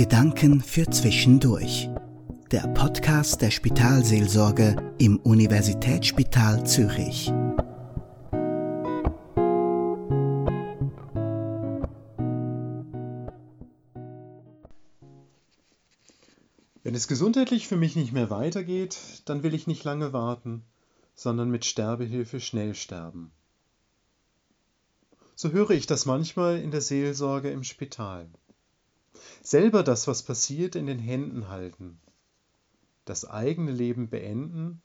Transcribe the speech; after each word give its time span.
Gedanken 0.00 0.62
für 0.62 0.86
Zwischendurch. 0.86 1.90
Der 2.50 2.66
Podcast 2.68 3.42
der 3.42 3.50
Spitalseelsorge 3.50 4.94
im 4.96 5.18
Universitätsspital 5.18 6.64
Zürich. 6.64 7.26
Wenn 16.82 16.94
es 16.94 17.06
gesundheitlich 17.06 17.68
für 17.68 17.76
mich 17.76 17.94
nicht 17.94 18.14
mehr 18.14 18.30
weitergeht, 18.30 18.96
dann 19.26 19.42
will 19.42 19.52
ich 19.52 19.66
nicht 19.66 19.84
lange 19.84 20.14
warten, 20.14 20.62
sondern 21.14 21.50
mit 21.50 21.66
Sterbehilfe 21.66 22.40
schnell 22.40 22.74
sterben. 22.74 23.32
So 25.34 25.50
höre 25.50 25.72
ich 25.72 25.86
das 25.86 26.06
manchmal 26.06 26.58
in 26.58 26.70
der 26.70 26.80
Seelsorge 26.80 27.50
im 27.50 27.64
Spital. 27.64 28.30
Selber 29.42 29.82
das, 29.82 30.06
was 30.06 30.22
passiert, 30.22 30.74
in 30.76 30.86
den 30.86 30.98
Händen 30.98 31.48
halten. 31.48 32.00
Das 33.04 33.24
eigene 33.24 33.72
Leben 33.72 34.08
beenden, 34.08 34.82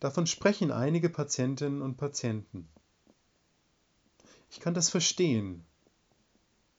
davon 0.00 0.26
sprechen 0.26 0.70
einige 0.70 1.08
Patientinnen 1.08 1.82
und 1.82 1.96
Patienten. 1.96 2.68
Ich 4.50 4.60
kann 4.60 4.74
das 4.74 4.90
verstehen. 4.90 5.64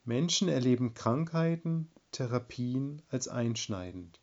Menschen 0.03 0.49
erleben 0.49 0.93
Krankheiten, 0.93 1.89
Therapien 2.11 3.01
als 3.09 3.27
einschneidend. 3.27 4.19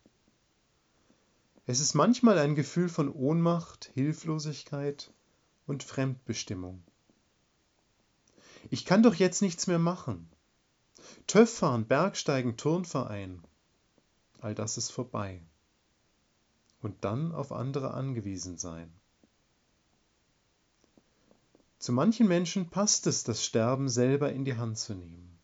Es 1.65 1.79
ist 1.79 1.93
manchmal 1.93 2.37
ein 2.37 2.55
Gefühl 2.55 2.89
von 2.89 3.11
Ohnmacht, 3.11 3.91
Hilflosigkeit 3.93 5.11
und 5.65 5.83
Fremdbestimmung. 5.83 6.83
Ich 8.69 8.85
kann 8.85 9.03
doch 9.03 9.15
jetzt 9.15 9.41
nichts 9.41 9.67
mehr 9.67 9.79
machen. 9.79 10.29
TÜV 11.27 11.49
fahren, 11.49 11.85
Bergsteigen, 11.85 12.57
Turnverein, 12.57 13.43
all 14.39 14.55
das 14.55 14.77
ist 14.77 14.91
vorbei. 14.91 15.41
Und 16.81 17.03
dann 17.03 17.31
auf 17.31 17.51
andere 17.51 17.93
angewiesen 17.93 18.57
sein. 18.57 18.93
Zu 21.79 21.91
manchen 21.91 22.27
Menschen 22.27 22.69
passt 22.69 23.07
es, 23.07 23.23
das 23.23 23.43
Sterben 23.43 23.89
selber 23.89 24.31
in 24.31 24.45
die 24.45 24.57
Hand 24.57 24.77
zu 24.77 24.95
nehmen. 24.95 25.37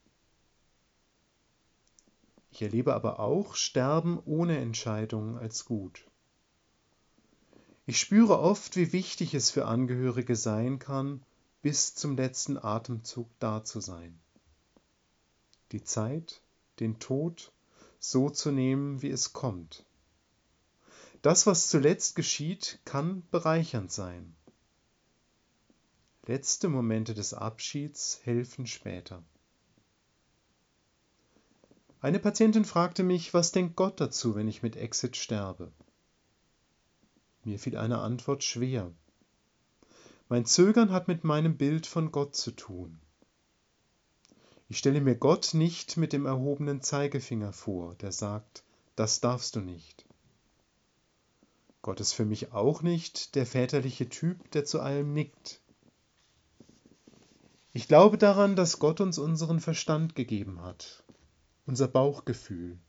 Ich 2.51 2.61
erlebe 2.61 2.93
aber 2.93 3.19
auch 3.19 3.55
Sterben 3.55 4.19
ohne 4.25 4.57
Entscheidung 4.57 5.37
als 5.37 5.65
gut. 5.65 6.05
Ich 7.85 7.99
spüre 7.99 8.39
oft, 8.39 8.75
wie 8.75 8.93
wichtig 8.93 9.33
es 9.33 9.49
für 9.51 9.65
Angehörige 9.65 10.35
sein 10.35 10.79
kann, 10.79 11.23
bis 11.61 11.95
zum 11.95 12.15
letzten 12.15 12.57
Atemzug 12.57 13.27
da 13.39 13.63
zu 13.63 13.79
sein. 13.79 14.19
Die 15.73 15.83
Zeit, 15.83 16.41
den 16.79 16.99
Tod 16.99 17.51
so 17.99 18.29
zu 18.29 18.51
nehmen, 18.51 19.01
wie 19.01 19.09
es 19.09 19.33
kommt. 19.33 19.85
Das, 21.23 21.47
was 21.47 21.67
zuletzt 21.67 22.15
geschieht, 22.15 22.79
kann 22.85 23.23
bereichernd 23.31 23.91
sein. 23.91 24.35
Letzte 26.25 26.69
Momente 26.69 27.13
des 27.13 27.33
Abschieds 27.33 28.21
helfen 28.23 28.67
später. 28.67 29.23
Eine 32.01 32.19
Patientin 32.19 32.65
fragte 32.65 33.01
mich, 33.03 33.33
was 33.33 33.51
denkt 33.51 33.75
Gott 33.75 33.99
dazu, 33.99 34.35
wenn 34.35 34.47
ich 34.47 34.61
mit 34.61 34.75
Exit 34.75 35.17
sterbe? 35.17 35.71
Mir 37.43 37.57
fiel 37.57 37.77
eine 37.77 37.99
Antwort 37.99 38.43
schwer. 38.43 38.93
Mein 40.29 40.45
Zögern 40.45 40.91
hat 40.91 41.07
mit 41.07 41.23
meinem 41.23 41.57
Bild 41.57 41.87
von 41.87 42.11
Gott 42.11 42.35
zu 42.35 42.51
tun. 42.51 42.99
Ich 44.69 44.77
stelle 44.77 45.01
mir 45.01 45.15
Gott 45.15 45.53
nicht 45.53 45.97
mit 45.97 46.13
dem 46.13 46.25
erhobenen 46.25 46.81
Zeigefinger 46.81 47.53
vor, 47.53 47.95
der 47.95 48.11
sagt, 48.11 48.63
das 48.95 49.19
darfst 49.19 49.55
du 49.55 49.59
nicht. 49.59 50.05
Gott 51.81 51.99
ist 51.99 52.13
für 52.13 52.25
mich 52.25 52.53
auch 52.53 52.81
nicht 52.81 53.35
der 53.35 53.45
väterliche 53.45 54.07
Typ, 54.07 54.51
der 54.51 54.63
zu 54.63 54.79
allem 54.79 55.13
nickt. 55.13 55.59
Ich 57.73 57.87
glaube 57.87 58.17
daran, 58.17 58.55
dass 58.55 58.79
Gott 58.79 59.01
uns 59.01 59.17
unseren 59.17 59.59
Verstand 59.59 60.15
gegeben 60.15 60.61
hat, 60.61 61.03
unser 61.65 61.87
Bauchgefühl, 61.87 62.79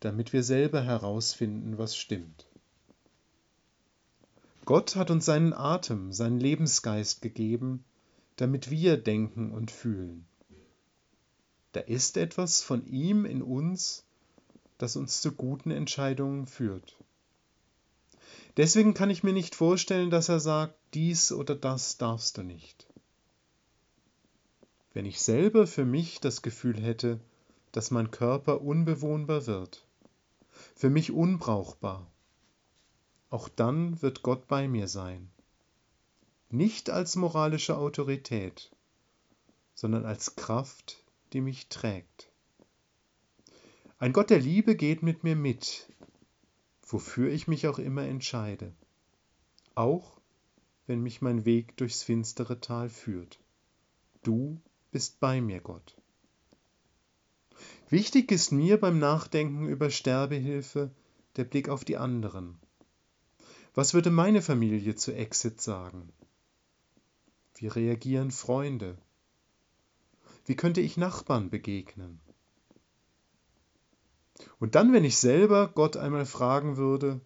damit 0.00 0.32
wir 0.32 0.42
selber 0.42 0.82
herausfinden, 0.82 1.78
was 1.78 1.96
stimmt. 1.96 2.46
Gott 4.64 4.96
hat 4.96 5.10
uns 5.10 5.24
seinen 5.24 5.52
Atem, 5.52 6.12
seinen 6.12 6.40
Lebensgeist 6.40 7.22
gegeben, 7.22 7.84
damit 8.36 8.70
wir 8.70 8.96
denken 8.96 9.50
und 9.50 9.70
fühlen. 9.70 10.26
Da 11.74 11.80
ist 11.80 12.16
etwas 12.16 12.62
von 12.62 12.86
ihm 12.86 13.24
in 13.24 13.42
uns, 13.42 14.04
das 14.78 14.94
uns 14.94 15.20
zu 15.20 15.32
guten 15.32 15.72
Entscheidungen 15.72 16.46
führt. 16.46 16.96
Deswegen 18.56 18.94
kann 18.94 19.10
ich 19.10 19.24
mir 19.24 19.32
nicht 19.32 19.56
vorstellen, 19.56 20.08
dass 20.08 20.28
er 20.28 20.38
sagt, 20.38 20.78
dies 20.94 21.32
oder 21.32 21.56
das 21.56 21.98
darfst 21.98 22.38
du 22.38 22.44
nicht. 22.44 22.86
Wenn 24.92 25.04
ich 25.04 25.20
selber 25.20 25.66
für 25.66 25.84
mich 25.84 26.20
das 26.20 26.42
Gefühl 26.42 26.80
hätte, 26.80 27.18
dass 27.72 27.90
mein 27.90 28.12
Körper 28.12 28.60
unbewohnbar 28.60 29.48
wird, 29.48 29.84
für 30.76 30.90
mich 30.90 31.10
unbrauchbar, 31.10 32.08
auch 33.30 33.48
dann 33.48 34.00
wird 34.00 34.22
Gott 34.22 34.46
bei 34.46 34.68
mir 34.68 34.86
sein. 34.86 35.28
Nicht 36.50 36.88
als 36.88 37.16
moralische 37.16 37.76
Autorität, 37.76 38.70
sondern 39.74 40.06
als 40.06 40.36
Kraft, 40.36 41.03
die 41.34 41.42
mich 41.42 41.68
trägt. 41.68 42.30
Ein 43.98 44.14
Gott 44.14 44.30
der 44.30 44.40
Liebe 44.40 44.76
geht 44.76 45.02
mit 45.02 45.24
mir 45.24 45.36
mit, 45.36 45.92
wofür 46.86 47.30
ich 47.30 47.46
mich 47.46 47.66
auch 47.68 47.78
immer 47.78 48.04
entscheide, 48.04 48.72
auch 49.74 50.18
wenn 50.86 51.02
mich 51.02 51.20
mein 51.20 51.44
Weg 51.44 51.76
durchs 51.76 52.02
finstere 52.02 52.60
Tal 52.60 52.88
führt. 52.88 53.38
Du 54.22 54.58
bist 54.90 55.20
bei 55.20 55.42
mir, 55.42 55.60
Gott. 55.60 55.94
Wichtig 57.90 58.32
ist 58.32 58.50
mir 58.50 58.80
beim 58.80 58.98
Nachdenken 58.98 59.68
über 59.68 59.90
Sterbehilfe 59.90 60.90
der 61.36 61.44
Blick 61.44 61.68
auf 61.68 61.84
die 61.84 61.98
anderen, 61.98 62.58
was 63.76 63.92
würde 63.92 64.10
meine 64.10 64.40
Familie 64.40 64.94
zu 64.94 65.12
Exit 65.12 65.60
sagen? 65.60 66.12
Wie 67.56 67.66
reagieren 67.66 68.30
Freunde? 68.30 68.96
Wie 70.44 70.56
könnte 70.56 70.80
ich 70.80 70.96
Nachbarn 70.96 71.50
begegnen? 71.50 72.20
Und 74.58 74.74
dann, 74.74 74.92
wenn 74.92 75.04
ich 75.04 75.18
selber 75.18 75.68
Gott 75.68 75.96
einmal 75.96 76.26
fragen 76.26 76.76
würde, 76.76 77.20